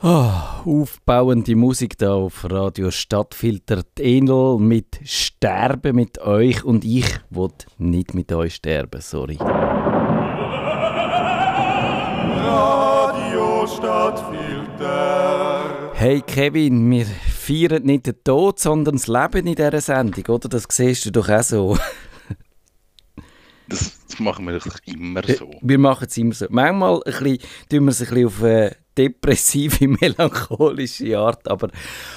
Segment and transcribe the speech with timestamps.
[0.00, 0.30] Oh,
[0.64, 7.48] aufbauende Musik da auf Radio Stadtfilter Enel mit Sterben mit euch und ich will
[7.78, 9.34] nicht mit euch sterben, sorry.
[9.38, 9.66] Radio
[13.66, 15.90] Stadtfilter.
[15.94, 20.48] Hey Kevin, wir feiern nicht den Tod, sondern das Leben in dieser Sendung, oder?
[20.48, 21.76] Das siehst du doch auch so.
[23.68, 25.50] Das, das machen wir immer so.
[25.60, 26.46] Wir machen es immer so.
[26.50, 28.42] Manchmal ein bisschen, tun wir es ein bisschen auf...
[28.98, 31.70] Depressive, melancholische Art, aber,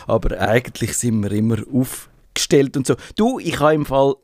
[0.08, 2.96] aber eigentlich sind wir immer aufgestellt und so.
[3.16, 4.16] Du, ich habe im Fall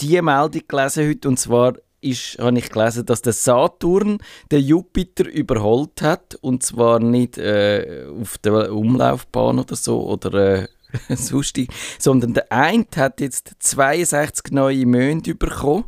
[0.00, 4.18] die Meldung gelesen heute und zwar ist, habe ich gelesen, dass der Saturn
[4.50, 10.68] den Jupiter überholt hat und zwar nicht äh, auf der Umlaufbahn oder so oder äh,
[11.16, 15.84] sonstig, sondern der eine hat jetzt 62 neue Monde bekommen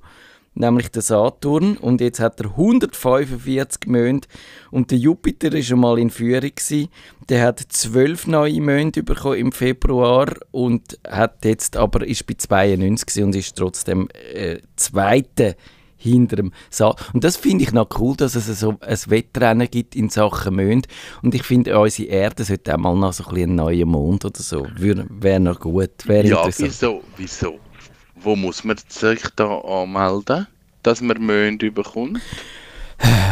[0.56, 1.76] nämlich der Saturn.
[1.76, 4.26] Und jetzt hat er 145 Monde.
[4.70, 6.36] Und der Jupiter war schon mal in Führung.
[6.36, 6.88] Gewesen.
[7.28, 13.24] Der hat 12 neue Monde bekommen im Februar und hat jetzt aber ist bei 92
[13.24, 15.56] und ist trotzdem äh, Zweite
[15.96, 17.04] hinter dem Saturn.
[17.14, 20.86] Und das finde ich noch cool, dass es so ein Wettrennen gibt in Sachen Mond.
[21.22, 24.40] Und ich finde, unsere Erde sollte auch mal noch so ein, ein neuer Mond oder
[24.40, 24.66] so.
[24.76, 26.06] Wäre noch gut.
[26.06, 27.02] Wär ja, wieso?
[27.16, 27.58] Wieso?
[28.16, 30.46] Wo muss man sich da anmelden,
[30.82, 32.20] dass man Monde bekommt?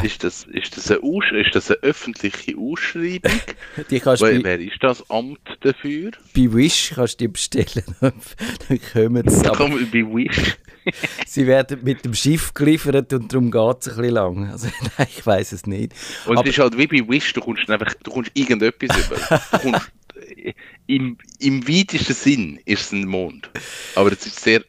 [0.02, 3.32] ist, das, ist, das eine Aus ist das eine öffentliche Ausschreibung?
[3.90, 6.10] die kannst wer, wer ist das Amt dafür?
[6.34, 7.84] Bei Wish kannst du die bestellen.
[8.00, 9.46] Dann kommen sie.
[9.46, 10.56] Aber bei Wish?
[11.26, 14.50] sie werden mit dem Schiff geliefert und darum geht es ein bisschen lang.
[14.50, 14.68] Also,
[14.98, 15.94] nein, ich weiß es nicht.
[16.26, 19.40] Und aber, es ist halt wie bei Wish, du kommst einfach, du kommst irgendetwas über.
[19.60, 19.90] Kommst,
[20.86, 23.50] im, Im weitesten Sinn ist es ein Mond.
[23.94, 24.62] Aber es ist sehr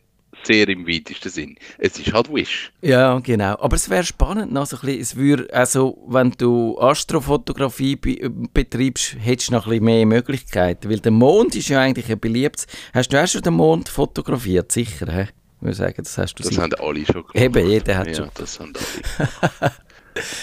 [0.45, 1.55] sehr im weitesten Sinn.
[1.77, 2.71] Es ist halt Wish.
[2.81, 3.57] Ja, genau.
[3.59, 8.29] Aber es wäre spannend, noch so ein bisschen, es würde, also, wenn du Astrofotografie be
[8.53, 10.89] betreibst, hättest du noch ein bisschen mehr Möglichkeiten.
[10.89, 12.67] Weil der Mond ist ja eigentlich ein beliebtes.
[12.93, 14.71] Hast du auch schon den Mond fotografiert?
[14.71, 15.27] Sicher, hä?
[15.57, 16.63] Ich würde sagen, das hast du Das sicher.
[16.63, 17.35] haben alle schon gemacht.
[17.35, 18.29] Eben, jeder hat ja, schon.
[18.35, 19.71] das haben alle.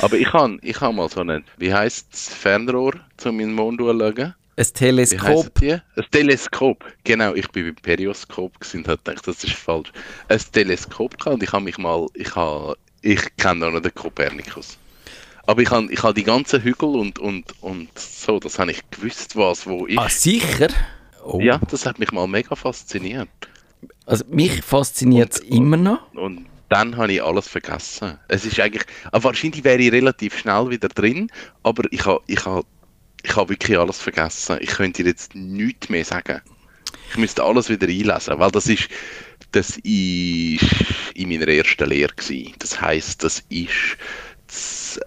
[0.01, 2.95] Aber ich habe ich hab mal so ein, wie heisst es, Fernrohr,
[3.25, 4.35] um in den Mond zu schauen.
[4.57, 5.63] Ein Teleskop.
[5.63, 5.81] Ein
[6.11, 7.35] Teleskop, genau.
[7.35, 9.91] Ich bin beim Perioskop und habe gedacht, das ist falsch.
[10.29, 14.77] Ein Teleskop und ich habe mich mal, ich habe, ich kenne noch den Kopernikus.
[15.47, 18.83] Aber ich habe, ich habe die ganzen Hügel und, und, und so, das habe ich
[18.91, 19.99] gewusst, was wo ist.
[19.99, 20.69] Ah, sicher?
[21.25, 21.41] Oh.
[21.41, 23.29] Ja, das hat mich mal mega fasziniert.
[24.07, 26.13] Also mich fasziniert es immer noch.
[26.15, 28.19] Und dann habe ich alles vergessen.
[28.29, 31.31] Es ist eigentlich, wahrscheinlich wäre ich relativ schnell wieder drin,
[31.63, 32.65] aber ich habe, ich habe
[33.23, 34.59] ich habe wirklich alles vergessen.
[34.61, 36.41] Ich könnte dir jetzt nichts mehr sagen.
[37.11, 38.89] Ich müsste alles wieder einlesen, weil das ist,
[39.53, 40.65] das ist
[41.15, 42.55] in meiner ersten Lehre gewesen.
[42.59, 43.97] Das heisst, das ist,
[44.47, 45.01] das,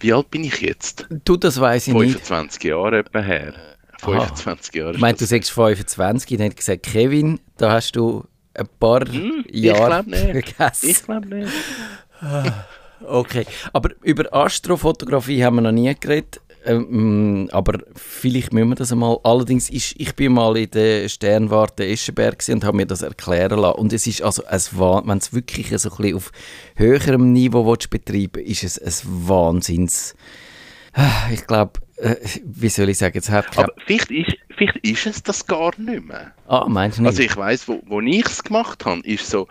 [0.00, 1.06] wie alt bin ich jetzt?
[1.24, 2.26] Du, das weiß ich 25 nicht.
[2.26, 3.54] 25 Jahre etwa her.
[4.00, 4.94] 25 Jahre.
[4.94, 9.44] Ich meine, du sagst 25, dann ich gesagt, Kevin, da hast du ein paar hm,
[9.48, 10.90] Jahre vergessen.
[10.90, 11.52] Ich glaube nicht.
[13.04, 16.40] Okay, aber über Astrofotografie haben wir noch nie geredet.
[16.64, 19.18] Ähm, aber vielleicht müssen wir das einmal.
[19.24, 23.78] Allerdings, ist, ich bin mal in der Sternwarte Eschenberg und habe mir das erklären lassen.
[23.78, 26.32] Und es ist also, wenn es wirklich so ein bisschen auf
[26.76, 30.14] höherem Niveau betreiben ist es ein Wahnsinns...
[31.32, 33.56] Ich glaube, äh, wie soll ich sagen, es hat...
[33.56, 36.32] Aber vielleicht ist, vielleicht ist es das gar nicht mehr.
[36.46, 37.10] Ah, meinst du nicht?
[37.10, 39.48] Also ich weiss, wo, wo ich es gemacht habe, ist so,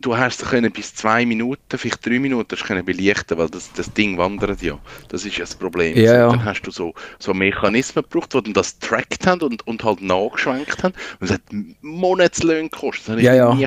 [0.00, 3.92] du hast es können bis zwei Minuten, vielleicht drei Minuten können belichten, weil das, das
[3.92, 4.78] Ding wandert ja.
[5.08, 5.96] Das ist ja das Problem.
[5.96, 6.28] Ja, ja.
[6.28, 10.02] Dann hast du so, so Mechanismen gebraucht, die dann das trackt haben und, und halt
[10.02, 10.94] nachgeschwenkt haben.
[11.20, 11.42] Und es hat
[11.80, 13.16] Monatslöhne gekostet.
[13.16, 13.54] Das ja, ja.
[13.54, 13.66] Nie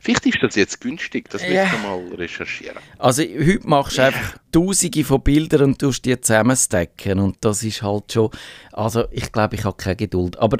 [0.00, 1.64] Vielleicht ist das jetzt günstig, das ja.
[1.64, 2.78] müssen wir mal recherchieren.
[2.98, 7.82] Also heute machst du einfach tausende von Bildern und tust die zusammenstecken und das ist
[7.82, 8.30] halt schon,
[8.72, 10.38] also ich glaube, ich habe keine Geduld.
[10.38, 10.58] Aber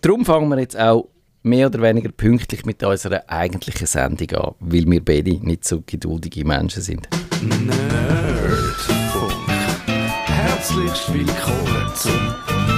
[0.00, 1.08] darum fangen wir jetzt auch
[1.42, 6.44] mehr oder weniger pünktlich mit unserer eigentlichen Sendung an, weil wir beide nicht so geduldige
[6.44, 7.08] Menschen sind.
[7.42, 7.84] Nerdfunk.
[10.26, 12.12] Herzlich willkommen zum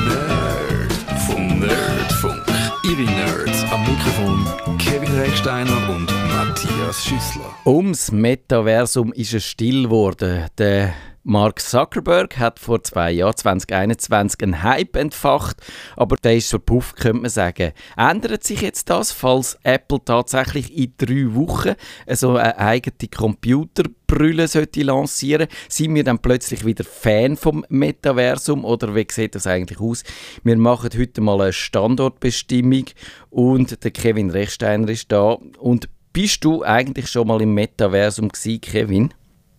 [0.08, 1.60] Nerdfunk.
[1.60, 2.42] Nerdfunk.
[2.84, 7.54] Ihre Nerds am Mikrofon Kevin Recksteiner und Matthias Schüssler.
[7.64, 10.46] Ums Metaversum ist es still geworden.
[10.58, 10.94] Der
[11.28, 15.56] Mark Zuckerberg hat vor zwei Jahren, 2021, einen Hype entfacht,
[15.96, 17.72] aber der ist verpufft, könnte man sagen.
[17.96, 21.74] Ändert sich jetzt das, falls Apple tatsächlich in drei Wochen
[22.10, 25.48] so eine eigene Computerbrille sollte lancieren?
[25.68, 30.04] Sind wir dann plötzlich wieder Fan vom Metaversum oder wie sieht das eigentlich aus?
[30.44, 32.84] Wir machen heute mal eine Standortbestimmung
[33.30, 35.32] und der Kevin Rechsteiner ist da.
[35.58, 39.12] Und bist du eigentlich schon mal im Metaversum gewesen, Kevin?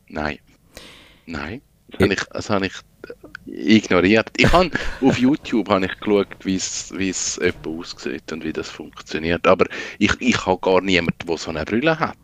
[0.08, 0.38] Nein.
[1.28, 2.74] Nein, das habe ich, das habe ich
[3.46, 4.30] ignoriert.
[4.38, 4.72] Ich habe
[5.02, 9.46] auf YouTube habe ich geschaut, wie es wie es etwa aussieht und wie das funktioniert.
[9.46, 9.66] Aber
[10.00, 12.18] ich, ich habe gar niemanden, der so eine Brille hat.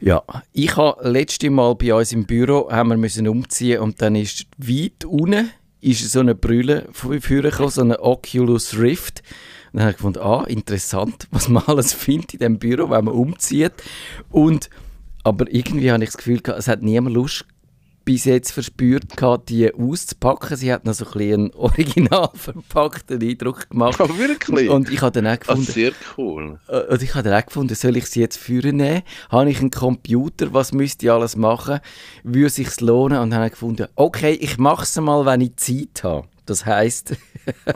[0.00, 0.22] Ja,
[0.52, 4.46] ich habe letzte Mal bei uns im Büro haben wir müssen umziehen und dann ist
[4.56, 5.50] weit unten
[5.80, 9.22] ist so eine Brille vorgekommen, so eine Oculus Rift.
[9.72, 13.04] Und dann habe ich gefunden, ah, interessant, was man alles findet in diesem Büro, wenn
[13.04, 13.72] man umzieht.
[14.30, 14.68] Und,
[15.22, 17.46] aber irgendwie habe ich das Gefühl, es hat niemand Lust
[18.04, 20.56] bis jetzt verspürt, gehabt, die auszupacken.
[20.56, 24.00] Sie hat noch so ein bisschen einen original verpackten Eindruck gemacht.
[24.00, 24.68] Oh, wirklich?
[24.70, 26.58] Und ich habe dann auch Ah, gefunden, sehr cool.
[26.68, 29.02] äh, und ich habe dann auch gefunden, soll ich sie jetzt führen nehmen?
[29.30, 30.52] Habe ich einen Computer?
[30.52, 31.80] Was müsste ich alles machen?
[32.24, 33.18] Würde sich's lohnen?
[33.18, 36.26] Und dann habe ich gefunden, okay, ich mache es mal, wenn ich Zeit habe.
[36.46, 37.14] Das heisst,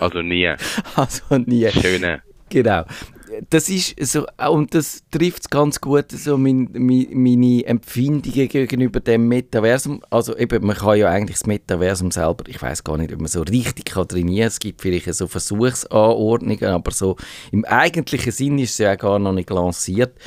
[0.00, 0.48] Also nie.
[0.96, 1.68] also nie.
[1.70, 2.22] Schöne.
[2.48, 2.84] Genau.
[3.50, 9.28] Das ist so, und das trifft ganz gut so mein, mein, meine Empfindungen gegenüber dem
[9.28, 10.02] Metaversum.
[10.10, 13.28] Also eben, man kann ja eigentlich das Metaversum selber, ich weiß gar nicht, ob man
[13.28, 14.48] so richtig kann trainieren.
[14.48, 17.16] Es gibt vielleicht so Versuchsanordnungen, aber so
[17.52, 20.19] im eigentlichen Sinn ist es ja gar noch nicht lanciert.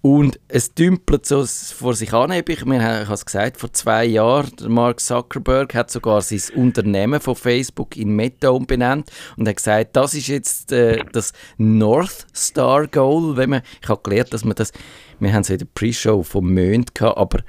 [0.00, 2.30] Und es dümpelt so vor sich an.
[2.30, 7.34] Ich, ich habe es gesagt, vor zwei Jahren, Mark Zuckerberg hat sogar sein Unternehmen von
[7.34, 13.36] Facebook in Meta umbenannt und hat gesagt, das ist jetzt äh, das North Star Goal.
[13.36, 14.70] Wenn man, ich habe gelernt, dass man das,
[15.18, 17.40] wir haben es in der Pre-Show vom Mond gehabt, aber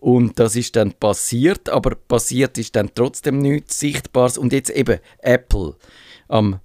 [0.05, 4.37] Und das ist dann passiert, aber passiert ist dann trotzdem nichts Sichtbares.
[4.37, 5.77] Und jetzt eben Apple.
[6.27, 6.59] Am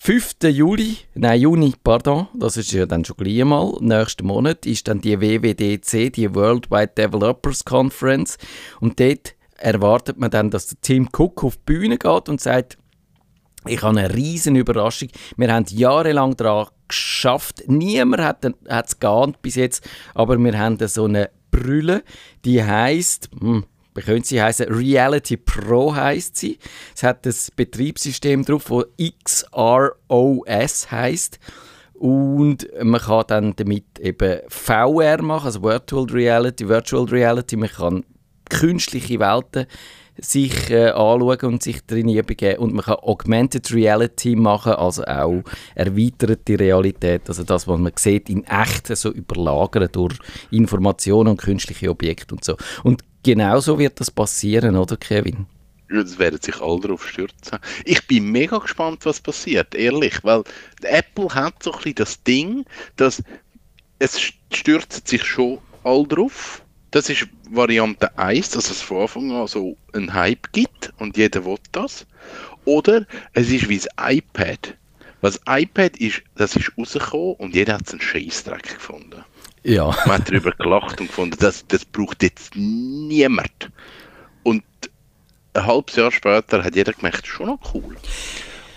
[0.00, 0.38] 5.
[0.48, 5.00] Juli, nein, Juni, pardon, das ist ja dann schon gleich mal, nächsten Monat, ist dann
[5.00, 8.38] die WWDC, die Worldwide Developers Conference.
[8.80, 12.76] Und dort erwartet man dann, dass der Tim Cook auf die Bühne geht und sagt,
[13.68, 15.10] ich habe eine riesen Überraschung.
[15.36, 17.62] Wir haben jahrelang daran geschafft.
[17.68, 21.30] Niemand hat es geahnt bis jetzt, aber wir haben so eine
[21.60, 22.02] Brille,
[22.44, 23.64] die heißt, hm,
[23.94, 24.66] könnte sie heißen?
[24.66, 26.58] Reality Pro heißt sie.
[26.94, 28.86] Es hat das Betriebssystem drauf, das
[29.24, 31.38] XROS heißt.
[31.94, 37.56] Und man kann dann damit eben VR machen, also Virtual Reality, Virtual Reality.
[37.56, 38.04] Man kann
[38.48, 39.66] künstliche Welten
[40.18, 42.58] sich äh, anschauen und sich drin begeben.
[42.58, 45.42] Und man kann Augmented Reality machen, also auch
[45.74, 50.16] erweiterte Realität, also das, was man sieht, in echt so überlagern durch
[50.50, 52.56] Informationen und künstliche Objekte und so.
[52.82, 55.46] Und genau so wird das passieren, oder Kevin?
[55.88, 57.58] Das werden sich alle darauf stürzen.
[57.84, 60.44] Ich bin mega gespannt, was passiert, ehrlich, weil
[60.82, 62.64] Apple hat so ein bisschen das Ding,
[62.96, 63.22] dass
[63.98, 64.20] es
[64.52, 66.62] stürzt sich schon all drauf.
[66.90, 71.44] Das ist Variante 1, dass es von Anfang an so einen Hype gibt und jeder
[71.44, 72.06] will das.
[72.64, 74.76] Oder es ist wie das iPad.
[75.20, 79.24] Was iPad ist, das ist rausgekommen und jeder hat einen Scheißdreck gefunden.
[79.62, 79.86] Ja.
[80.06, 83.70] Man hat darüber gelacht und gefunden, das, das braucht jetzt niemand.
[84.42, 84.64] Und
[85.52, 87.96] ein halbes Jahr später hat jeder gemerkt, schon noch cool.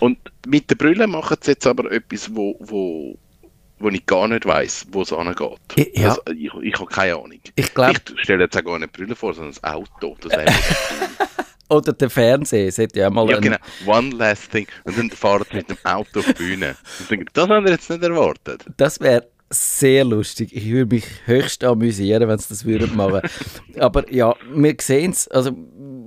[0.00, 3.16] Und mit der Brille machen sie jetzt aber etwas, wo, wo,
[3.84, 5.58] wo ich gar nicht weiß, wo es angeht.
[5.94, 6.08] Ja.
[6.08, 7.38] Also, ich, ich habe keine Ahnung.
[7.54, 7.74] Ich
[8.16, 10.16] Ich stelle jetzt auch gar nicht Brille vor, sondern das Auto.
[10.22, 10.32] Das
[11.68, 13.58] oder der Fernseher, es hat ja mal ja, genau.
[13.84, 14.66] One last thing.
[14.84, 16.76] Und dann fahren sie mit dem Auto auf die Bühne.
[16.98, 18.64] Und denken, das haben wir jetzt nicht erwartet.
[18.78, 20.54] Das wäre sehr lustig.
[20.54, 23.20] Ich würde mich höchst amüsieren, wenn sie das würden machen.
[23.78, 25.28] Aber ja, wir sehen es.
[25.28, 25.52] Also,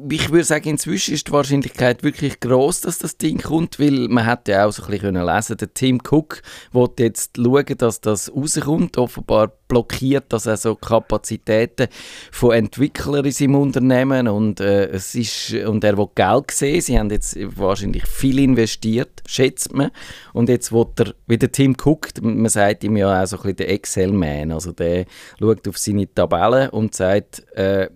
[0.09, 4.25] ich würde sagen, inzwischen ist die Wahrscheinlichkeit wirklich groß, dass das Ding kommt, weil man
[4.25, 6.41] hat ja auch so ein bisschen können lesen, der Tim Cook
[6.71, 8.97] will jetzt schauen, dass das rauskommt.
[8.97, 11.87] Offenbar blockiert das also Kapazitäten
[12.31, 16.81] von Entwicklern in seinem Unternehmen und, äh, es ist, und er will Geld sehen.
[16.81, 19.91] Sie haben jetzt wahrscheinlich viel investiert, schätzt man.
[20.33, 23.41] Und jetzt will er, wie der Tim Cook, man sagt ihm ja auch so ein
[23.41, 25.05] bisschen der Excel-Man, also der
[25.39, 27.89] schaut auf seine Tabellen und sagt, äh,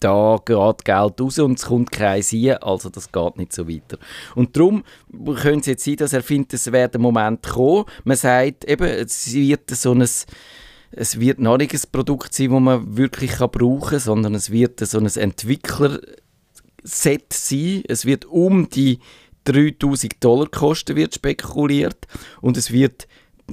[0.00, 3.98] da geht Geld raus und es kommt kein Sinn, also das geht nicht so weiter.
[4.34, 4.84] Und darum
[5.36, 7.84] könnte es jetzt sein, dass er findet, es wäre der Moment kommen.
[8.04, 10.06] Man sagt eben, es wird so ein
[10.90, 14.50] es wird noch nicht ein Produkt sein, das man wirklich kann brauchen kann, sondern es
[14.50, 17.82] wird so ein Entwickler-Set sein.
[17.86, 18.98] Es wird um die
[19.44, 22.08] 3000 Dollar kosten, wird spekuliert.
[22.40, 23.06] Und es wird,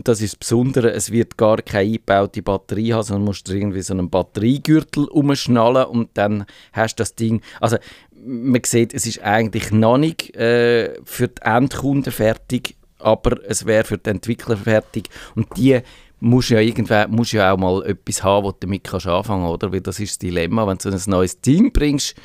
[0.03, 3.81] das ist das Besondere, es wird gar keine eingebaute Batterie haben, sondern musst du irgendwie
[3.81, 7.41] so einen Batteriegürtel umschnallen und dann hast du das Ding.
[7.61, 7.77] Also
[8.25, 13.83] man sieht, es ist eigentlich noch nicht äh, für die Endkunden fertig, aber es wäre
[13.83, 15.09] für die Entwickler fertig.
[15.35, 15.79] Und die
[16.19, 19.71] musst ja irgendwann musst ja auch mal etwas haben, wo du damit kannst anfangen oder?
[19.71, 22.15] Weil das ist das Dilemma, wenn du ein neues Ding bringst,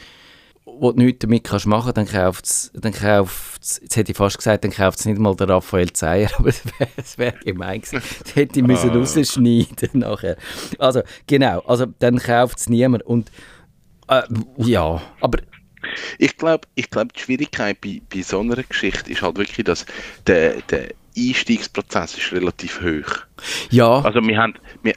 [0.79, 4.39] wo du nichts damit kannst machen, dann kauft dann kauft es, jetzt hätte ich fast
[4.39, 8.03] gesagt, dann kauft es nicht mal der Raphael Zeyer, aber es wäre wär gemein gewesen.
[8.25, 8.95] Das hätte ich müssen Ah.
[8.95, 10.37] rausschneiden nachher.
[10.79, 13.31] Also, genau, also dann kauft es niemand und
[14.09, 14.23] äh,
[14.59, 15.39] ja, aber
[16.19, 19.87] Ich glaube, ich glaub, die Schwierigkeit bei, bei so einer Geschichte ist halt wirklich, dass
[20.27, 23.25] der, der Einstiegsprozess ist relativ hoch.
[23.71, 24.95] ja, Also wir haben, wir,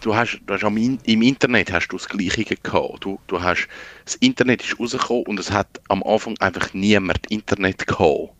[0.00, 3.04] du hast, du hast am im Internet hast du das Gleiche gehabt.
[3.04, 3.68] Du, du hast,
[4.04, 8.30] das Internet ist rausgekommen und es hat am Anfang einfach niemand Internet gehabt.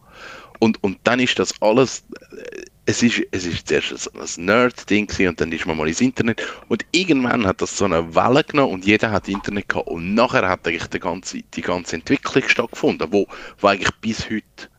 [0.59, 5.41] Und, und dann ist das alles, äh, es ist, es ist zuerst ein, Nerd-Ding und
[5.41, 8.87] dann ist man mal ins Internet und irgendwann hat das so eine Welle genommen und
[8.87, 13.27] jeder hat Internet gehabt und nachher hat eigentlich die ganze, die ganze Entwicklung stattgefunden, wo,
[13.59, 14.71] wo eigentlich bis heute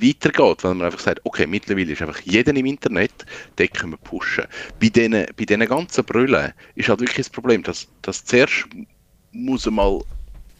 [0.00, 3.12] weitergeht, weil man einfach sagt, okay, mittlerweile ist einfach jeder im Internet,
[3.58, 4.44] den können wir pushen.
[4.80, 8.66] Bei diesen, bei diesen ganzen Brüllen ist halt wirklich das Problem, dass, dass zuerst
[9.32, 10.00] muss mal,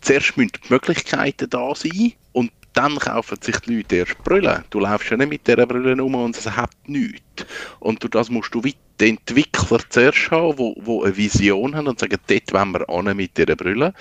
[0.00, 4.64] zuerst müssen die Möglichkeiten da sein und dann kaufen sich die Leute erst Brüllen.
[4.70, 7.46] Du läufst ja nicht mit dieser Brille um und es hat nichts.
[7.78, 11.86] Und durch das musst du wie die Entwickler zuerst haben, wo, wo eine Vision haben
[11.86, 13.94] und sagen, dort wollen wir an mit dieser Brille.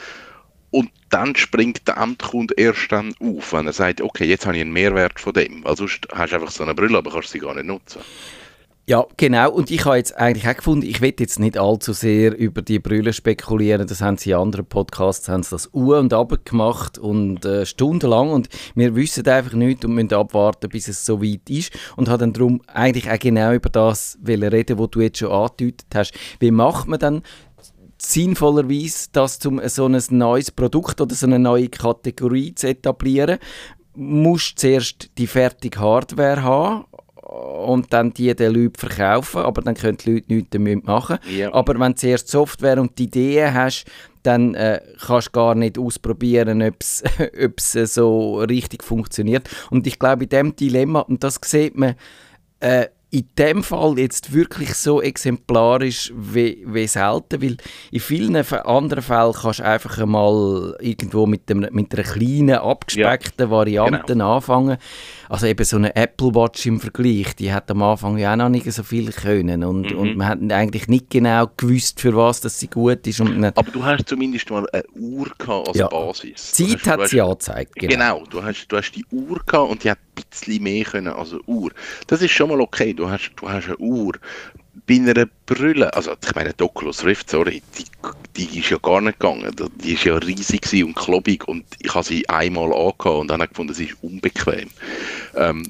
[0.74, 4.62] Und dann springt der Endkunde erst dann auf, wenn er sagt, okay, jetzt habe ich
[4.62, 5.64] einen Mehrwert von dem.
[5.64, 8.02] Weil sonst hast du einfach so eine Brille, aber kannst sie gar nicht nutzen.
[8.88, 9.52] Ja, genau.
[9.52, 12.80] Und ich habe jetzt eigentlich auch gefunden, ich will jetzt nicht allzu sehr über die
[12.80, 13.86] Brille spekulieren.
[13.86, 17.68] Das haben sie in anderen Podcasts haben sie das u und ab gemacht und äh,
[17.68, 18.32] stundenlang.
[18.32, 21.72] Und wir wissen einfach nicht und müssen abwarten, bis es so weit ist.
[21.98, 25.88] Und habe dann darum eigentlich auch genau über das reden, was du jetzt schon angedeutet
[25.94, 26.14] hast.
[26.40, 27.22] Wie macht man dann
[28.06, 33.40] sinnvollerweise das zum so ein neues Produkt oder so eine neue Kategorie zu etablieren?
[33.96, 36.86] Musst zuerst die fertige Hardware haben
[37.22, 41.18] und dann die den Leuten verkaufen, aber dann können die Leute nichts damit machen.
[41.30, 41.54] Ja.
[41.54, 43.86] Aber wenn du zuerst Software und die Ideen hast,
[44.24, 49.50] dann äh, kannst du gar nicht ausprobieren, ob es äh, so richtig funktioniert.
[49.70, 51.96] Und ich glaube, in dem Dilemma, und das sieht man
[52.60, 57.58] äh, in dem Fall jetzt wirklich so exemplarisch wie, wie selten, weil
[57.92, 63.52] in vielen anderen Fällen kannst du einfach einmal irgendwo mit, dem, mit einer kleinen, abgespeckten
[63.52, 64.78] Variante anfangen.
[65.34, 68.50] Also eben so eine Apple Watch im Vergleich, die hat am Anfang ja auch noch
[68.50, 69.98] nicht so viel können und, Mhm.
[69.98, 73.20] und man hat eigentlich nicht genau gewusst, für was das sie gut ist.
[73.20, 75.88] Und Aber du hast zumindest mal eine Uhr gehabt als Ja.
[75.88, 76.54] Basis.
[76.56, 77.74] Du Zeit hast- hat hast- sie angezeigt.
[77.78, 81.08] Genau, du, hast, du hast die Uhr gehabt und die hat ein bisschen mehr können
[81.08, 81.72] als eine Uhr.
[82.06, 84.14] Das ist schon mal okay, du hast, du hast eine Uhr.
[84.88, 87.86] Bei einer Brille, also ich meine, die Oculus Rift, sorry, die,
[88.36, 89.56] die ist ja gar nicht gegangen.
[89.76, 93.46] Die ist ja riesig und klobig und ich habe sie einmal angehabt und dann habe
[93.46, 94.70] ich gefunden, sie ist unbequem.
[95.36, 95.64] Ähm,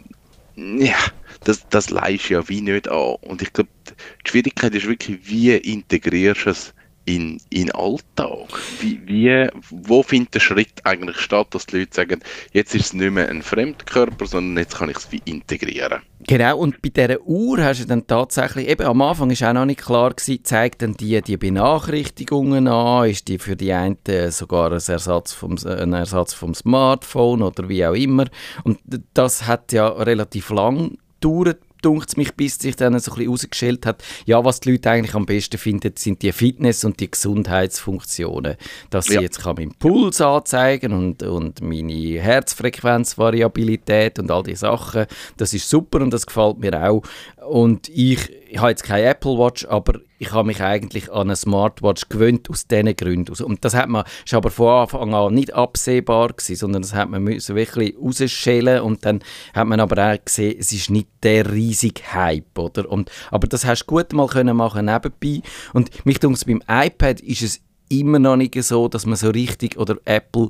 [0.55, 0.95] ja,
[1.43, 3.15] das, das leist ja wie nicht an.
[3.21, 6.73] Und ich glaube, die Schwierigkeit ist wirklich, wie integrierst du es
[7.05, 8.47] in, in Alltag?
[8.79, 12.19] Wie, wie, wo findet der Schritt eigentlich statt, dass die Leute sagen,
[12.51, 16.01] jetzt ist es nicht mehr ein Fremdkörper, sondern jetzt kann ich es wie integrieren?
[16.25, 19.65] Genau, und bei dieser Uhr hast du dann tatsächlich, eben am Anfang ist auch noch
[19.65, 23.97] nicht klar gewesen, zeigt dann die die Benachrichtigungen an, ist die für die einen
[24.29, 28.25] sogar ein Ersatz vom, ein Ersatz vom Smartphone oder wie auch immer.
[28.63, 28.79] Und
[29.13, 33.85] das hat ja relativ lang gedauert, dunkt mich, bis sich dann so ein bisschen herausgestellt
[33.85, 38.55] hat, ja, was die Leute eigentlich am besten finden, sind die Fitness- und die Gesundheitsfunktionen.
[38.89, 39.21] Dass sie Ja.
[39.21, 45.05] jetzt kann meinen Puls anzeigen und, und meine Herzfrequenzvariabilität und all die Sachen.
[45.37, 47.03] Das ist super und das gefällt mir auch.
[47.47, 51.35] Und ich, ich habe jetzt keine Apple Watch, aber ich habe mich eigentlich an eine
[51.35, 53.33] Smartwatch gewöhnt aus diesen Gründen.
[53.43, 57.09] Und das hat man, ist aber von Anfang an nicht absehbar gewesen, sondern das hat
[57.09, 59.23] man müssen wirklich rausschälen und dann
[59.55, 62.87] hat man aber auch gesehen, es ist nicht der riesige Hype, oder?
[62.91, 65.41] Und, aber das hast du gut mal können machen nebenbei.
[65.73, 69.79] Und mich denke, beim iPad ist es immer noch nicht so, dass man so richtig,
[69.79, 70.49] oder Apple,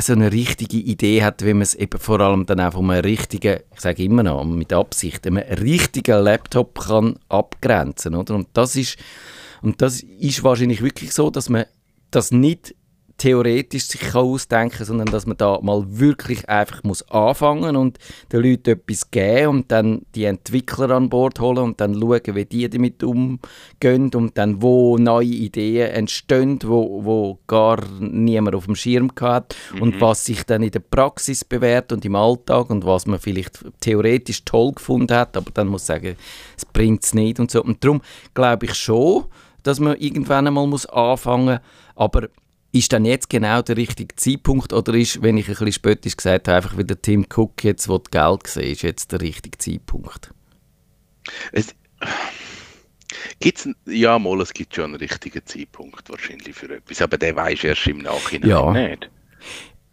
[0.00, 3.04] so eine richtige Idee hat, wie man es eben vor allem dann auch von einem
[3.04, 8.34] richtigen, ich sage immer noch mit Absicht, einem richtigen Laptop kann abgrenzen, oder?
[8.34, 8.96] Und das ist,
[9.60, 11.66] und das ist wahrscheinlich wirklich so, dass man
[12.10, 12.74] das nicht
[13.22, 17.96] theoretisch sich kann ausdenken sondern dass man da mal wirklich einfach muss anfangen und
[18.32, 22.44] den Leuten etwas geben und dann die Entwickler an Bord holen und dann schauen, wie
[22.44, 28.74] die damit umgehen und dann wo neue Ideen entstehen, wo, wo gar niemand auf dem
[28.74, 33.06] Schirm hat und was sich dann in der Praxis bewährt und im Alltag und was
[33.06, 36.16] man vielleicht theoretisch toll gefunden hat, aber dann muss sagen,
[36.56, 37.62] es bringt es nicht und so.
[37.62, 38.00] Und darum
[38.34, 39.26] glaube ich schon,
[39.62, 41.60] dass man irgendwann einmal muss anfangen
[41.94, 42.28] aber
[42.72, 46.48] ist dann jetzt genau der richtige Zeitpunkt oder ist, wenn ich ein bisschen spöttisch gesagt
[46.48, 50.32] habe, einfach wieder Tim Cook jetzt, wo das Geld gesehen ist, jetzt der richtige Zeitpunkt?
[51.52, 51.74] Es,
[53.40, 57.62] gibt's, ja, mal, es gibt schon einen richtigen Zeitpunkt wahrscheinlich für etwas, aber der weiß
[57.64, 58.72] erst im Nachhinein Ja.
[58.72, 59.10] nicht.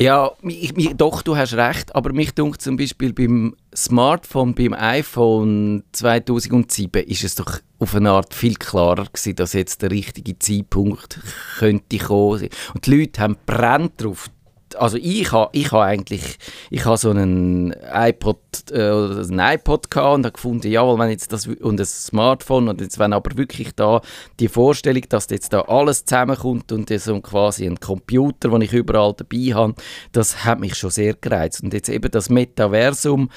[0.02, 4.74] Ja, mich, mich, doch, du hast recht, aber mich dunkt zum Beispiel beim Smartphone, beim
[4.74, 10.40] iPhone 2007 ist es doch auf eine Art viel klarer gewesen, dass jetzt der richtige
[10.40, 11.20] Zeitpunkt
[11.58, 12.48] könnte kommen.
[12.74, 14.30] Und die Leute haben brennt drauf,
[14.76, 16.38] also ich habe ich ha eigentlich
[16.70, 18.38] ich ha so einen iPod
[18.72, 22.82] äh, ein iPod gehabt und habe gefunden, ja, wenn jetzt das und ein Smartphone und
[22.82, 24.02] jetzt wenn aber wirklich da
[24.40, 29.14] die Vorstellung, dass jetzt da alles zusammenkommt und so quasi ein Computer, den ich überall
[29.14, 29.76] dabei habe,
[30.12, 33.30] das hat mich schon sehr gereizt und jetzt eben das Metaversum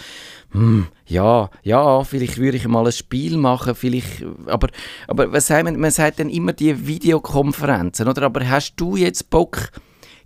[0.53, 4.69] hm, ja, ja, vielleicht würde ich mal ein Spiel machen, vielleicht, aber,
[5.09, 8.23] aber was sagen wir, man sagt dann immer die Videokonferenzen, oder?
[8.23, 9.71] Aber hast du jetzt Bock,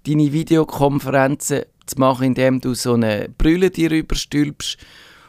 [0.06, 4.78] deine Videokonferenzen zu machen, indem du so eine Brille dir überstülpst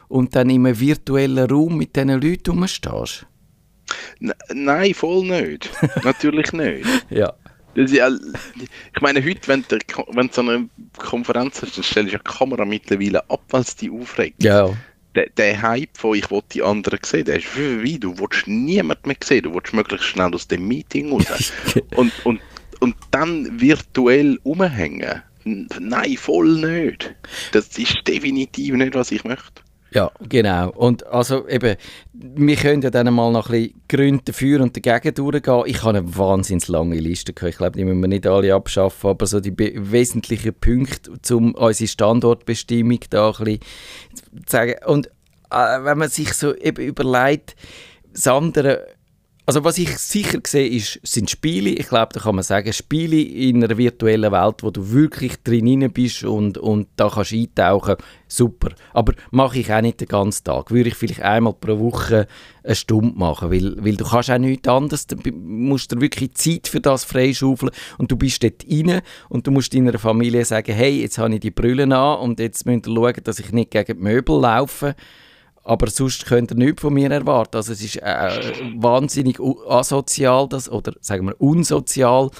[0.08, 3.26] und dann in einem virtuellen Raum mit diesen Leuten rumstehst?
[4.52, 5.70] nein, voll nicht.
[6.04, 6.86] Natürlich nicht.
[7.10, 7.32] Ja.
[7.74, 12.18] Ja, ich meine, heute, wenn du, wenn du so eine Konferenz hast, dann stellst du
[12.18, 14.42] die Kamera mittlerweile ab, weil es dich aufregt.
[14.42, 14.70] Ja.
[15.14, 19.06] Der, der Hype von «Ich will die anderen sehen», der ist wie, du willst niemand
[19.06, 21.52] mehr sehen, du willst möglichst schnell aus dem Meeting raus.
[21.96, 22.40] und, und
[22.80, 25.22] und dann virtuell umhängen.
[25.44, 27.14] Nein, voll nicht.
[27.52, 29.62] Das ist definitiv nicht, was ich möchte.
[29.90, 30.70] Ja, genau.
[30.70, 31.76] Und also eben,
[32.12, 35.62] wir können ja dann mal noch ein bisschen Gründe dafür und dagegen durchgehen.
[35.64, 37.52] Ich habe eine wahnsinnig lange Liste gehabt.
[37.52, 41.88] Ich glaube, die müssen wir nicht alle abschaffen, aber so die wesentlichen Punkte, um unsere
[41.88, 43.60] Standortbestimmung da ein bisschen
[44.44, 44.74] zu sagen.
[44.84, 45.06] Und
[45.50, 47.56] äh, wenn man sich so eben überlegt,
[48.12, 48.86] das andere
[49.48, 51.70] also was ich sicher sehe, ist, sind Spiele.
[51.70, 55.90] Ich glaube, da kann man sagen, Spiele in einer virtuellen Welt, wo du wirklich drin
[55.90, 58.72] bist und, und da kannst eintauchen, super.
[58.92, 60.70] Aber mache ich auch nicht den ganzen Tag.
[60.70, 62.26] Würde ich vielleicht einmal pro Woche
[62.62, 65.06] eine Stunde machen, weil, weil du kannst auch nichts anderes.
[65.06, 69.00] Du musst dir wirklich Zeit für das freischaufeln und du bist dort rein
[69.30, 72.66] und du musst deiner Familie sagen, hey, jetzt habe ich die Brille an und jetzt
[72.66, 74.94] müsst ihr schauen, dass ich nicht gegen die Möbel laufe
[75.68, 77.56] aber sonst könnt ihr nichts von mir erwarten.
[77.56, 78.30] Also es ist äh,
[78.76, 79.38] wahnsinnig
[79.68, 82.30] asozial das, oder sagen wir unsozial.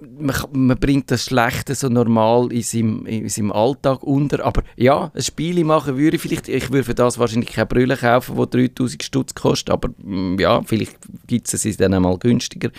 [0.00, 4.44] Man, man, bringt das Schlechte so normal in seinem, in seinem Alltag unter.
[4.44, 6.48] Aber ja, ein Spiel machen würde ich vielleicht.
[6.48, 9.70] Ich würde für das wahrscheinlich keine Brille kaufen, die 3000 Stutz kostet.
[9.70, 12.70] Aber mm, ja, vielleicht gibt es es dann einmal günstiger.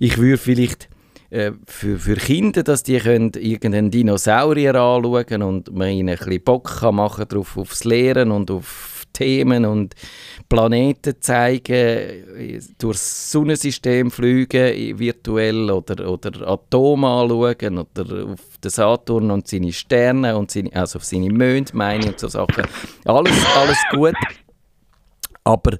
[0.00, 0.88] Ich würde vielleicht
[1.30, 6.42] äh, für, für Kinder, dass die können irgendeinen Dinosaurier anschauen und man ihnen ein bisschen
[6.42, 9.94] Bock kann machen drauf aufs Lehren und auf Themen und
[10.48, 19.48] Planeten zeigen, durchs Sonnensystem fliegen, virtuell oder, oder Atome anschauen oder auf den Saturn und
[19.48, 22.64] seine Sterne und seine, also auf seine Monde meine und so Sachen.
[23.04, 24.14] Alles, alles gut.
[25.44, 25.76] Aber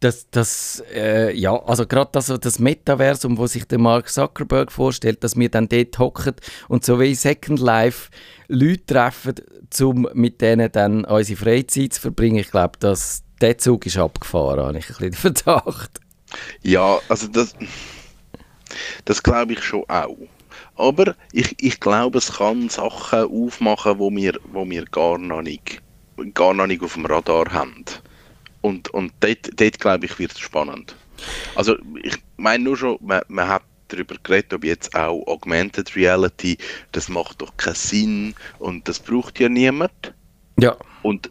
[0.00, 5.22] das, das äh, ja, also gerade das, das Metaversum, wo sich der Mark Zuckerberg vorstellt,
[5.22, 6.34] dass wir dann dort hocken
[6.68, 8.10] und so wie Second Life
[8.48, 9.34] Leute treffen,
[9.80, 12.38] um mit denen dann unsere Freizeit zu verbringen.
[12.38, 16.00] Ich glaube, dass der Zug ist abgefahren, habe ich ein bisschen den Verdacht.
[16.62, 17.54] Ja, also das,
[19.04, 20.16] das glaube ich schon auch.
[20.76, 25.82] Aber ich, ich glaube, es kann Sachen aufmachen, wo wir, wo wir gar, noch nicht,
[26.32, 27.84] gar noch nicht auf dem Radar haben.
[28.60, 30.94] Und, und dort, dort glaube ich, wird es spannend.
[31.54, 36.56] Also ich meine nur schon, man, man hat darüber geredet, ob jetzt auch Augmented Reality,
[36.92, 40.14] das macht doch keinen Sinn und das braucht ja niemand.
[40.58, 40.76] Ja.
[41.02, 41.30] Und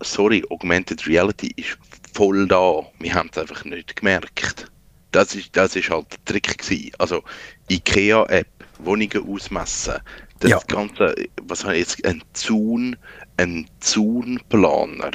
[0.00, 1.78] sorry, Augmented Reality ist
[2.12, 2.82] voll da.
[2.98, 4.70] Wir haben es einfach nicht gemerkt.
[5.10, 6.90] Das ist, das ist halt der Trick gewesen.
[6.98, 7.22] Also
[7.70, 9.94] IKEA-App, Wohnungen ausmessen,
[10.40, 10.58] das ja.
[10.66, 12.96] Ganze, was habe ich jetzt, ein Zaun,
[13.36, 15.12] ein Zaunplaner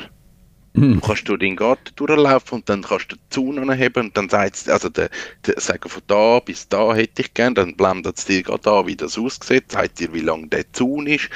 [0.79, 0.95] Mhm.
[0.95, 4.29] Du kannst durch den Garten durchlaufen und dann kannst du den Zaun anheben und dann
[4.29, 5.09] sagt also der,
[5.45, 8.87] der sagen von da bis da hätte ich gern, dann blendet es dir gerade an,
[8.87, 11.29] wie das aussieht, sagt dir, wie lang der Zaun ist.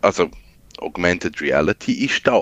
[0.00, 0.30] Also
[0.78, 2.40] Augmented Reality ist da.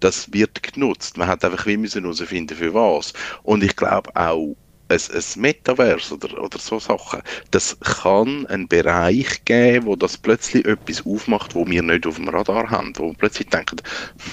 [0.00, 1.16] Das wird genutzt.
[1.16, 3.12] Man hat einfach wie müssen herausfinden, für was.
[3.42, 4.56] Und ich glaube auch,
[4.94, 10.64] ein, ein Metaverse oder, oder so Sachen, das kann einen Bereich geben, wo das plötzlich
[10.64, 13.76] etwas aufmacht, wo wir nicht auf dem Radar haben, wo wir plötzlich denken,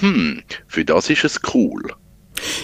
[0.00, 1.82] hm, für das ist es cool.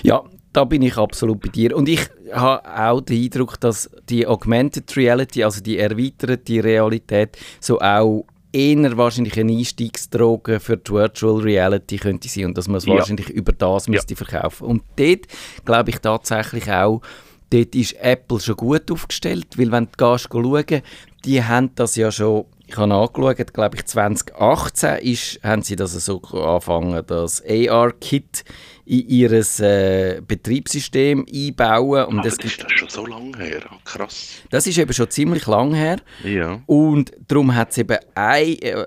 [0.02, 1.76] Ja, da bin ich absolut bei dir.
[1.76, 2.00] Und ich
[2.32, 8.96] habe auch den Eindruck, dass die Augmented Reality, also die erweiterte Realität, so auch eher
[8.96, 12.94] wahrscheinlich eine Einstiegsdroge für die Virtual Reality könnte sein und dass man es ja.
[12.94, 13.92] wahrscheinlich über das ja.
[13.92, 14.66] müsste verkaufen.
[14.66, 15.26] Und dort
[15.64, 17.02] glaube ich tatsächlich auch,
[17.50, 20.82] dort ist Apple schon gut aufgestellt, weil wenn du gehst, schauen,
[21.24, 25.92] die haben das ja schon, ich habe angeschaut, glaube ich 2018 ist, haben sie das
[25.92, 28.44] so angefangen, das AR-Kit
[28.88, 32.06] in ihr äh, Betriebssystem einbauen.
[32.06, 33.60] Und Aber das ist das schon so lange her.
[33.68, 34.28] Ah, Krass.
[34.50, 35.98] das ist eben schon ziemlich lang her.
[36.24, 36.62] Ja.
[36.66, 38.86] Und darum hat es eben ein, äh,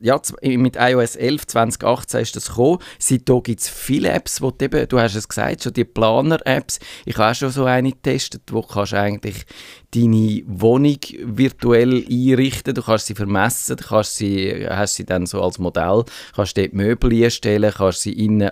[0.00, 2.78] ja, mit iOS 11 2018 ist das gekommen.
[2.98, 6.80] Seitdem gibt es viele Apps, wo du eben, du hast es gesagt, schon die Planer-Apps.
[7.04, 9.46] Ich habe auch schon so eine getestet, wo du kannst eigentlich
[9.94, 15.40] deine Wohnung virtuell einrichten, du kannst sie vermessen, du kannst sie, hast sie dann so
[15.40, 16.04] als Modell,
[16.34, 18.50] kannst dort Möbel einstellen, kannst sie innen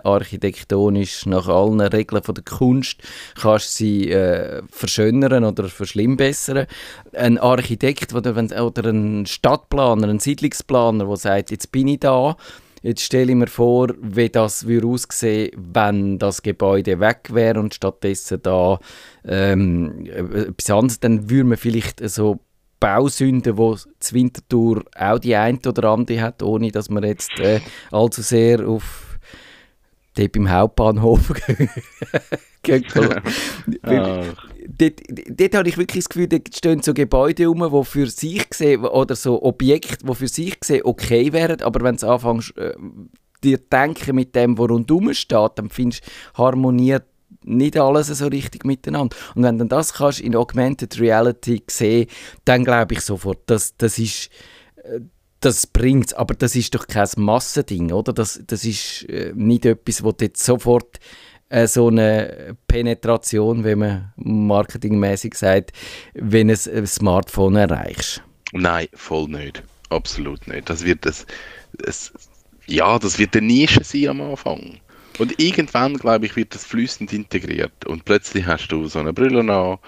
[0.84, 3.02] architektonisch nach allen Regeln von der Kunst,
[3.40, 6.66] kannst sie äh, verschönern oder verschlimmbessern.
[7.12, 12.36] Ein Architekt oder, oder ein Stadtplaner, ein Siedlungsplaner, der sagt, jetzt bin ich da,
[12.82, 17.72] Jetzt stelle ich mir vor, wie das würde aussehen, wenn das Gebäude weg wäre und
[17.72, 18.78] stattdessen da
[19.24, 22.40] ähm, etwas anderes, dann würde man vielleicht so
[22.80, 23.78] Bausünden, wo
[24.10, 29.13] Winterthur auch die ein oder andere hat, ohne dass man jetzt äh, allzu sehr auf
[30.14, 31.32] dort beim Hauptbahnhof.
[33.82, 34.22] Ah,
[34.68, 38.48] dort, dort habe ich wirklich das Gefühl, dort stehen so Gebäude rum, die für sich
[38.48, 42.72] gesehen, oder so Objekte, die für sich gesehen okay wären, aber wenn du anfängst, äh,
[43.42, 47.04] dir denken mit dem, was rundherum steht, dann findest du, harmoniert
[47.44, 49.14] nicht alles so richtig miteinander.
[49.34, 52.08] Und wenn du das kannst in Augmented Reality sehen,
[52.46, 54.30] dann glaube ich sofort, dass das ist
[54.76, 55.00] äh,
[55.44, 58.12] das bringt aber das ist doch kein Massending, oder?
[58.12, 60.98] Das, das ist äh, nicht etwas, wo jetzt sofort
[61.50, 65.72] äh, so eine Penetration, wenn man marketingmäßig sagt,
[66.14, 68.22] wenn es ein Smartphone erreichst.
[68.52, 69.62] Nein, voll nicht.
[69.90, 70.70] Absolut nicht.
[70.70, 71.26] Das wird das,
[71.84, 72.12] es,
[72.66, 74.80] ja, das wird eine Nische sein am Anfang.
[75.18, 77.84] Und irgendwann, glaube ich, wird das flüssend integriert.
[77.86, 79.78] Und plötzlich hast du so eine Brille an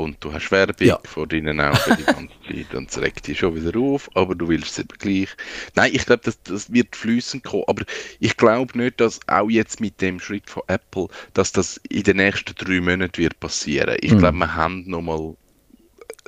[0.00, 0.98] und du hast Werbung Ja.
[1.04, 4.48] vor deinen Augen die ganze Zeit und es regt dich schon wieder auf, aber du
[4.48, 5.28] willst es eben gleich.
[5.74, 7.84] Nein, ich glaube, das, das wird flüssend kommen, aber
[8.18, 12.16] ich glaube nicht, dass auch jetzt mit dem Schritt von Apple, dass das in den
[12.18, 13.96] nächsten drei Monaten wird passieren.
[14.00, 14.18] Ich Mhm.
[14.18, 15.36] glaube, wir haben noch mal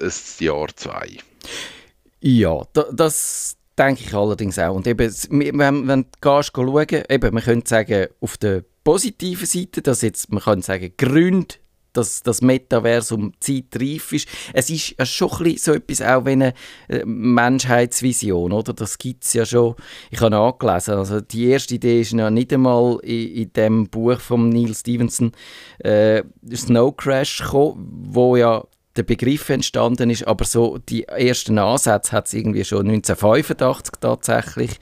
[0.01, 1.09] ein Jahr, zwei.
[2.21, 4.75] Ja, da, das denke ich allerdings auch.
[4.75, 5.13] Und eben,
[5.59, 10.31] wenn, wenn du gehst, schauen, eben, man könnte sagen, auf der positiven Seite, dass jetzt,
[10.33, 11.55] man könnte sagen, Gründe,
[11.93, 14.29] dass das Metaversum zeitreif ist.
[14.53, 16.55] Es ist ja schon so etwas auch wie eine
[16.89, 18.73] äh, Menschheitsvision, oder?
[18.73, 19.75] Das gibt es ja schon.
[20.11, 24.21] Ich habe nachgelesen, also die erste Idee ist ja nicht einmal in, in dem Buch
[24.21, 25.33] von Neil Stevenson
[25.79, 26.23] äh,
[26.55, 28.65] Snow Crash gekommen, wo ja
[28.97, 34.79] der Begriff entstanden ist, aber so die ersten Ansätze hat es irgendwie schon 1985 tatsächlich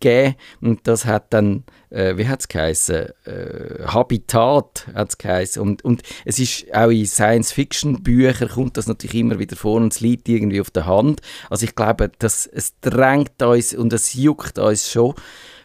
[0.00, 5.62] gegeben und das hat dann, äh, wie hat es geheißen, äh, Habitat hat es geheißen
[5.62, 10.00] und, und es ist auch in Science-Fiction-Büchern kommt das natürlich immer wieder vor und es
[10.00, 11.20] liegt irgendwie auf der Hand.
[11.50, 15.14] Also ich glaube, dass es drängt uns und es juckt uns schon,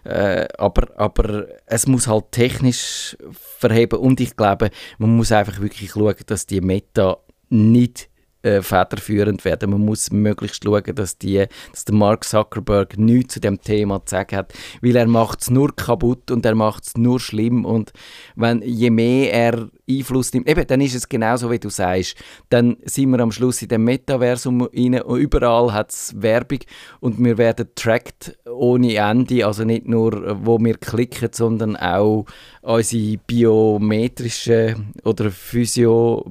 [0.04, 4.00] äh, aber, aber es muss halt technisch verheben.
[4.00, 7.18] Und ich glaube, man muss einfach wirklich schauen, dass die Meta
[7.50, 8.10] nicht
[8.44, 9.72] äh, federführend werden.
[9.72, 14.12] Man muss möglichst schauen, dass, die, dass der Mark Zuckerberg nichts zu dem Thema zu
[14.12, 17.92] sagen hat, weil er macht es nur kaputt und er macht es nur schlimm und
[18.36, 22.16] wenn, je mehr er Einfluss nimmt, eben, dann ist es genauso, wie du sagst,
[22.50, 26.60] dann sind wir am Schluss in dem Metaversum rein und überall hat es Werbung
[27.00, 32.26] und wir werden tracked ohne Ende, also nicht nur, wo wir klicken, sondern auch
[32.62, 36.26] unsere biometrischen oder Physio,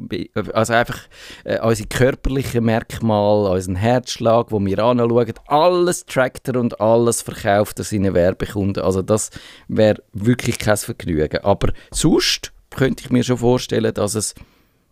[0.53, 1.01] also einfach
[1.45, 7.79] äh, unsere körperlichen Merkmale, unseren Herzschlag, wo wir anschauen, alles trackt er und alles verkauft
[7.79, 8.83] er seinen Werbekunden.
[8.83, 9.31] Also das
[9.69, 11.43] wäre wirklich kein Vergnügen.
[11.43, 14.35] Aber sonst könnte ich mir schon vorstellen, dass es,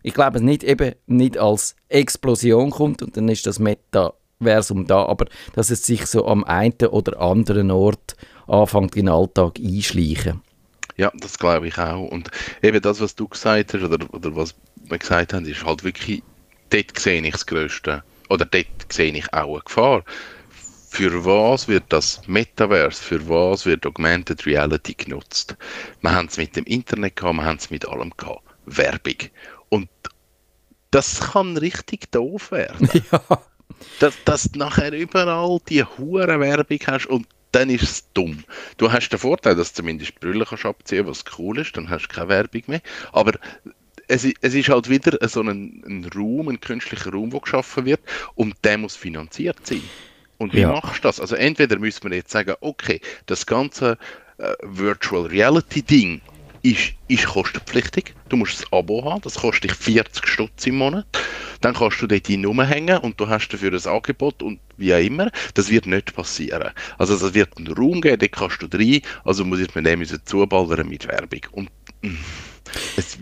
[0.03, 5.27] ich glaube, nicht eben nicht als Explosion kommt und dann ist das Metaversum da, aber
[5.53, 8.17] dass es sich so am einen oder anderen Ort
[8.47, 10.41] anfängt in den Alltag einschleichen.
[10.97, 12.07] Ja, das glaube ich auch.
[12.07, 15.83] Und eben das, was du gesagt hast, oder, oder was wir gesagt haben, ist halt
[15.83, 16.23] wirklich,
[16.69, 18.03] dort sehe ich das Größte.
[18.29, 20.03] Oder dort sehe ich auch eine Gefahr.
[20.95, 25.57] Für was wird das Metaverse, für was wird Augmented Reality genutzt?
[25.99, 28.43] Wir haben es mit dem Internet gehabt, wir haben es mit allem gehabt.
[28.65, 29.17] Werbung.
[29.67, 29.89] Und
[30.91, 32.89] das kann richtig doof werden.
[33.11, 33.21] ja.
[33.99, 38.45] dass, dass du nachher überall die hure Werbung hast und dann ist es dumm.
[38.77, 42.07] Du hast den Vorteil, dass du zumindest Brille kannst abziehen was cool ist, dann hast
[42.07, 42.81] du keine Werbung mehr.
[43.11, 43.33] Aber
[44.07, 47.99] es, es ist halt wieder so ein, ein Raum, ein künstlicher Raum, der geschaffen wird
[48.35, 49.83] und der muss finanziert sein.
[50.37, 50.71] Und wie Ja.
[50.71, 51.19] machst du das?
[51.19, 53.97] Also entweder müssen wir jetzt sagen, okay, das ganze
[54.37, 56.21] äh, Virtual Reality Ding
[56.61, 58.13] ist, ist kostenpflichtig.
[58.29, 61.05] Du musst ein Abo haben, das kostet dich 40 Stutz im Monat.
[61.61, 64.99] Dann kannst du dort Nummer hängen und du hast dafür ein Angebot und wie auch
[64.99, 65.31] immer.
[65.53, 66.71] Das wird nicht passieren.
[66.97, 70.03] Also das wird einen Raum geben, dort kannst du rein, also muss ich mir dem
[70.25, 71.41] zuballern mit Werbung.
[71.51, 71.69] Und
[72.01, 72.17] mm,
[72.97, 73.19] es ist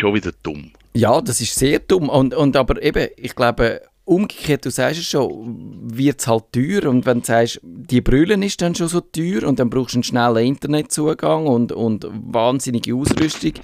[0.00, 0.72] schon wieder dumm.
[0.94, 2.08] Ja, das ist sehr dumm.
[2.08, 6.88] Und, und aber eben, ich glaube, umgekehrt, du sagst es schon, wird es halt teuer.
[6.88, 9.98] Und wenn du sagst, die Brüllen ist dann schon so teuer und dann brauchst du
[9.98, 13.54] einen schnellen Internetzugang und, und wahnsinnige Ausrüstung.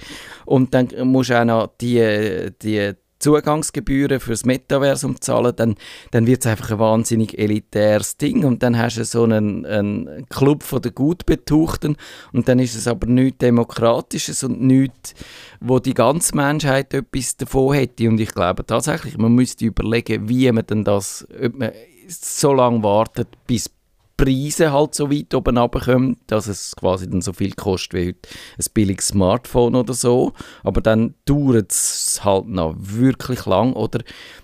[0.45, 5.75] Und dann musst du auch noch die, die Zugangsgebühren fürs Metaversum zahlen, dann,
[6.11, 8.43] dann wird es einfach ein wahnsinnig elitäres Ding.
[8.43, 11.95] Und dann hast du so einen, einen Club von den Gutbetuchten.
[12.33, 15.15] Und dann ist es aber nichts Demokratisches und nichts,
[15.59, 18.09] wo die ganze Menschheit etwas davon hätte.
[18.09, 21.71] Und ich glaube tatsächlich, man müsste überlegen, wie man denn das, ob man
[22.07, 23.69] so lange wartet, bis
[24.17, 28.29] Preise halt so weit oben runterkommen, dass es quasi dann so viel kostet wie heute
[28.57, 30.33] ein billiges Smartphone oder so.
[30.63, 33.99] Aber dann dauert es halt noch wirklich lang oder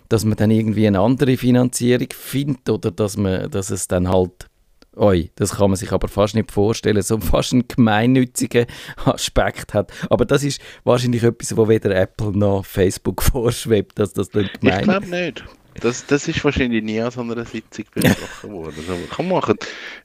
[0.10, 4.50] dass man dann irgendwie eine andere Finanzierung findet oder dass, man, dass es dann halt
[4.96, 8.66] Oi, das kann man sich aber fast nicht vorstellen, so fast einen gemeinnützigen
[9.06, 9.94] Aspekt hat.
[10.10, 14.80] Aber das ist wahrscheinlich etwas, wo weder Apple noch Facebook vorschwebt, dass das dann gemein...
[14.80, 15.44] Ich glaube nicht.
[15.82, 18.76] Das, das ist wahrscheinlich nie an so einer Sitzung besprochen worden.
[18.78, 19.56] Also man kann machen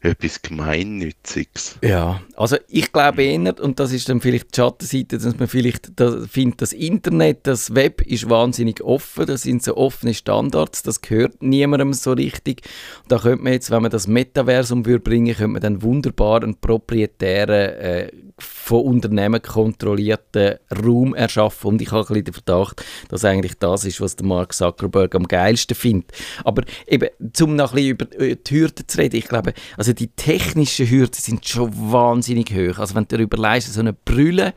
[0.00, 1.78] etwas Gemeinnütziges.
[1.82, 5.98] Ja, also ich glaube eher, und das ist dann vielleicht die Schattenseite, dass man vielleicht
[5.98, 11.00] das, findet, das Internet, das Web ist wahnsinnig offen, das sind so offene Standards, das
[11.00, 12.62] gehört niemandem so richtig.
[13.08, 16.56] Da könnte man jetzt, wenn man das Metaversum würde bringen, könnte man dann wunderbar einen
[16.60, 21.68] proprietären äh, von Unternehmen kontrollierten Raum erschaffen.
[21.68, 25.14] Und ich habe ein bisschen den Verdacht, dass eigentlich das ist, was der Mark Zuckerberg
[25.14, 26.12] am geilsten findet.
[26.44, 27.08] Aber eben,
[27.40, 31.14] um noch ein bisschen über die Hürden zu reden, ich glaube, also die technischen Hürden
[31.14, 32.78] sind schon wahnsinnig hoch.
[32.78, 34.54] Also wenn du dir überlegst, so eine Brille,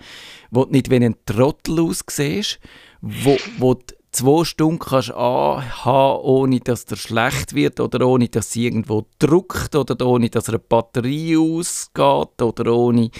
[0.52, 2.60] wo du nicht wie ein Trottel aussiehst,
[3.02, 8.52] wo, wo du zwei Stunden kannst anhaben, ohne dass der schlecht wird oder ohne dass
[8.52, 13.12] sie irgendwo druckt oder ohne dass eine Batterie ausgeht oder ohne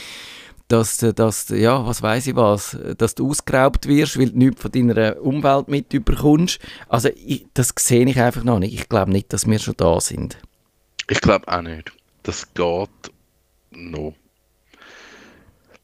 [0.68, 4.72] dass, dass ja, was weiß ich was, dass du ausgeraubt wirst, weil du nichts von
[4.72, 6.60] deiner Umwelt mit überkommst.
[6.90, 8.74] Also ich, das sehe ich einfach noch nicht.
[8.74, 10.38] Ich glaube nicht, dass wir schon da sind.
[11.10, 11.92] Ich glaube auch nicht.
[12.24, 12.90] Das geht
[13.72, 14.14] noch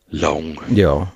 [0.09, 0.59] lang.
[0.69, 1.13] Ja.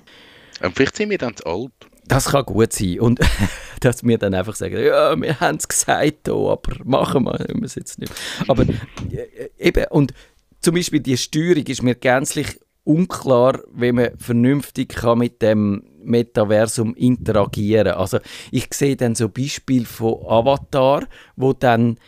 [0.62, 1.72] Und vielleicht sind wir dann zu alt.
[2.06, 3.00] Das kann gut sein.
[3.00, 3.20] Und
[3.80, 7.98] dass wir dann einfach sagen, ja, wir haben es gesagt, aber machen wir es jetzt
[7.98, 8.12] nicht.
[8.48, 10.14] Aber äh, eben, und
[10.60, 16.94] zum Beispiel die Steuerung ist mir gänzlich unklar, wie man vernünftig kann mit dem Metaversum
[16.94, 17.92] interagieren.
[17.92, 18.18] Also
[18.50, 21.98] ich sehe dann so Beispiel von Avatar, wo dann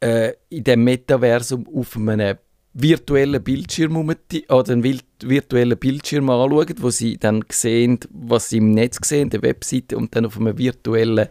[0.00, 2.36] äh, in dem Metaversum auf einem
[2.72, 4.82] virtuellen Bildschirm oder einen
[5.28, 10.14] virtuellen Bildschirm anschauen, wo sie dann sehen, was sie im Netz sehen, der Webseite und
[10.14, 11.28] dann auf einer virtuellen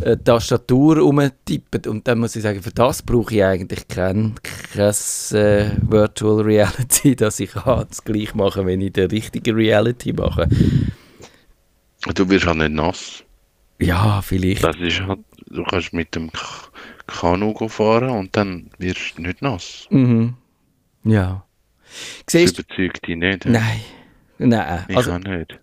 [0.00, 1.90] äh, Tastatur rumtippen.
[1.90, 4.34] Und dann muss ich sagen, für das brauche ich eigentlich kein,
[4.72, 4.94] kein
[5.32, 10.48] äh, Virtual Reality, dass ich das gleich machen wenn ich die richtige Reality mache.
[12.14, 13.24] Du wirst auch nicht nass.
[13.80, 14.64] Ja, vielleicht.
[14.64, 16.30] Das ist halt, du kannst mit dem
[17.06, 19.86] Kanu fahren und dann wirst du nicht nass.
[19.90, 20.34] Mhm.
[21.04, 21.44] Ja.
[22.26, 23.44] Siehst, das überzeugt dich nicht.
[23.46, 23.80] Nein.
[24.38, 24.84] Nein.
[24.88, 25.58] Ich also, nicht.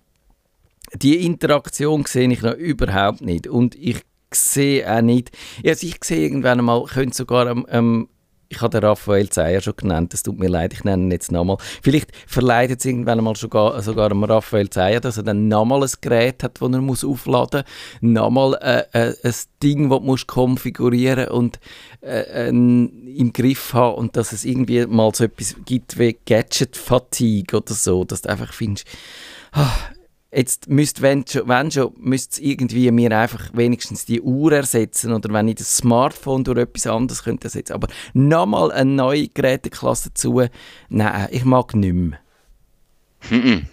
[0.94, 3.48] Die Interaktion sehe ich noch überhaupt nicht.
[3.48, 4.02] Und ich
[4.34, 5.32] sehe auch nicht,
[5.66, 8.10] also ich sehe irgendwann einmal, könnte sogar am, am
[8.50, 11.32] ich habe den Raphael Zeyer schon genannt, es tut mir leid, ich nenne ihn jetzt
[11.32, 11.58] nochmal.
[11.82, 16.44] Vielleicht verleitet es irgendwann einmal sogar, sogar Raphael Zeyer, dass er dann nochmal ein Gerät
[16.44, 17.64] hat, das er muss aufladen
[18.02, 21.60] muss, nochmal äh, äh, ein Ding, das du konfigurieren und
[22.02, 27.74] äh, im Griff haben und dass es irgendwie mal so etwas gibt wie Gadget-Fatigue oder
[27.74, 28.88] so, dass du einfach findest,
[29.54, 29.72] ah,
[30.36, 35.14] Jetzt müsst, wenn schon, wenn schon müsste es irgendwie mir einfach wenigstens die Uhr ersetzen
[35.14, 37.74] oder wenn ich das Smartphone durch etwas anderes könnte ersetzen.
[37.74, 40.42] Aber nochmal eine neue Geräteklasse dazu,
[40.90, 42.20] nein, ich mag nicht mehr.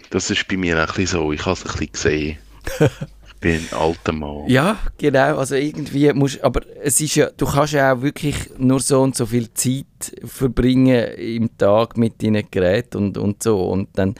[0.09, 1.33] Das ist bei mir auch ein bisschen so.
[1.33, 2.37] Ich habe es ein bisschen gesehen.
[3.27, 4.47] ich bin ein alter Mann.
[4.47, 5.37] Ja, genau.
[5.37, 9.15] Also irgendwie musst, aber es ist ja, du kannst ja auch wirklich nur so und
[9.15, 9.85] so viel Zeit
[10.23, 13.63] verbringen im Tag mit deinen Geräten und, und so.
[13.65, 14.15] Und dann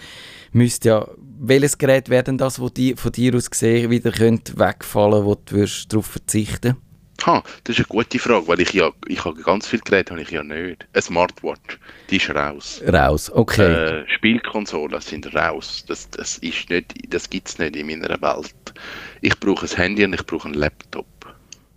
[0.51, 1.07] müsste ja
[1.45, 5.35] welches Gerät wäre denn das, wo die, von dir aus gesehen wieder könnte wegfallen wo
[5.35, 6.77] du darauf verzichten
[7.25, 10.23] Ha, das ist eine gute Frage, weil ich ja, ich habe ganz viele Geräte habe
[10.23, 10.85] ich ja nicht.
[10.91, 11.79] Eine Smartwatch,
[12.09, 12.81] die ist raus.
[12.85, 14.01] Raus, okay.
[14.01, 15.85] Äh, Spielkonsolen sind raus.
[15.87, 18.73] Das, das ist nicht, das gibt es nicht in meiner Welt.
[19.21, 21.05] Ich brauche ein Handy und ich brauche einen Laptop.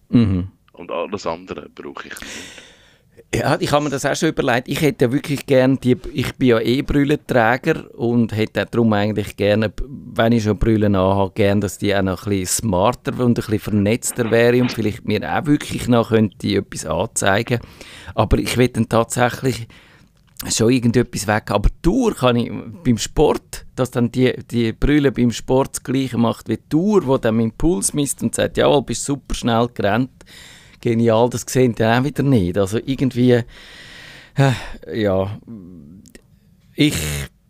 [0.08, 0.48] Mhm.
[0.72, 2.65] Und alles andere brauche ich nicht.
[3.34, 4.68] Ja, ich habe mir das auch schon überlegt.
[4.68, 9.36] Ich hätte ja wirklich gerne die, ich bin ja eh Brillenträger und hätte darum eigentlich
[9.36, 9.72] gerne,
[10.14, 13.34] wenn ich schon Brillen anhabe, gerne, dass die auch noch ein bisschen smarter und ein
[13.34, 17.60] bisschen vernetzter wäre und vielleicht mir auch wirklich noch könnte etwas anzeigen.
[18.14, 19.66] Aber ich will dann tatsächlich
[20.48, 21.50] schon irgendetwas weg.
[21.50, 22.50] Aber Tour kann ich
[22.84, 27.18] beim Sport, dass dann die, die Brille beim Sport das Gleiche macht wie Tour, wo
[27.18, 30.24] dann meinen Puls misst und sagt, ja, bist super schnell gerannt.
[30.86, 32.56] Genial, das sehen die auch wieder nicht.
[32.56, 34.52] Also irgendwie, äh,
[34.94, 35.36] ja,
[36.76, 36.96] ich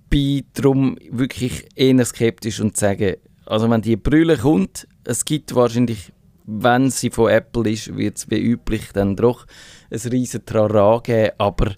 [0.09, 6.15] bin darum wirklich eher skeptisch und sage, also wenn die Brille kommt, es gibt wahrscheinlich,
[6.47, 9.47] wenn sie von Apple ist, wird es wie üblich dann doch
[9.91, 11.75] ein riesen Trara geben, aber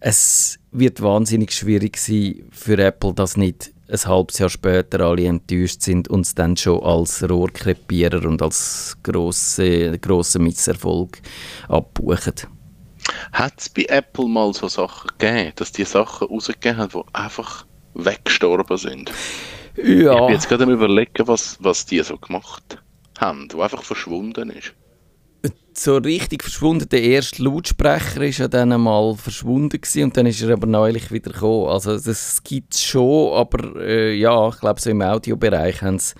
[0.00, 5.82] es wird wahnsinnig schwierig sein für Apple, dass nicht ein halbes Jahr später alle enttäuscht
[5.82, 11.20] sind und es dann schon als Rohrkrepierer und als grossen grosse Misserfolg
[11.68, 12.34] abbuchen.
[13.32, 17.66] Hat es bei Apple mal so Sachen gegeben, dass die Sachen rausgegeben haben, die einfach
[17.94, 19.12] weggestorben sind?
[19.76, 20.14] Ja.
[20.14, 22.78] Ich bin jetzt gerade am überlegen, was, was die so gemacht
[23.18, 24.74] haben, wo einfach verschwunden ist
[25.78, 26.88] so richtig verschwunden.
[26.88, 31.10] Der erste Lautsprecher ist ja dann einmal verschwunden gewesen, und dann ist er aber neulich
[31.10, 31.68] wieder gekommen.
[31.68, 36.14] Also das gibt es schon, aber äh, ja, ich glaube so im Audiobereich haben sie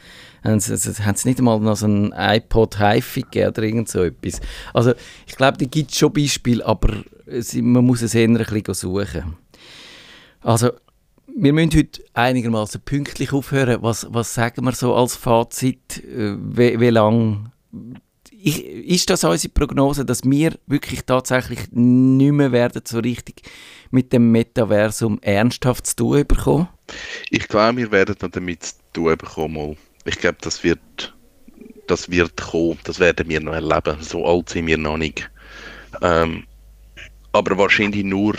[0.76, 4.40] sie nicht einmal noch so ein iPod HiFi gegeben oder irgend so etwas.
[4.74, 4.92] Also
[5.26, 7.04] ich glaube, da gibt es schon Beispiele, aber
[7.56, 9.36] man muss es eher ein bisschen suchen.
[10.40, 10.70] Also
[11.34, 13.82] wir müssen heute einigermaßen pünktlich aufhören.
[13.82, 16.02] Was, was sagen wir so als Fazit?
[16.04, 17.52] Äh, wie, wie lange
[18.44, 23.42] ich, ist das unsere Prognose, dass wir wirklich tatsächlich nicht mehr werden so richtig
[23.90, 26.68] mit dem Metaversum ernsthaft zu tun bekommen?
[27.30, 29.76] Ich glaube, wir werden noch damit zu tun bekommen.
[30.04, 31.14] Ich glaube, das wird,
[31.86, 32.78] das wird kommen.
[32.84, 33.96] Das werden wir noch erleben.
[34.00, 35.30] So alt sind wir noch nicht.
[36.00, 36.44] Ähm,
[37.32, 38.34] aber wahrscheinlich nur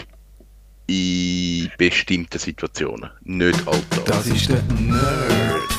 [0.88, 4.06] in bestimmten Situationen, nicht alltag.
[4.06, 5.73] Das ist der Nerdfunk.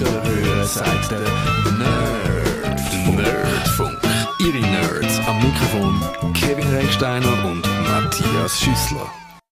[0.00, 2.80] Wiederhören sagt der Nerd.
[3.14, 3.98] Nerdfunk.
[4.38, 9.12] Ihre Nerds am Mikrofon Kevin Recksteiner und Matthias Schüssler.